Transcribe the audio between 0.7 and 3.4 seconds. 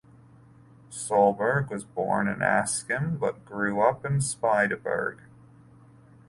Solberg was born in Askim,